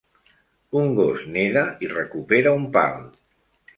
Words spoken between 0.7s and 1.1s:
Un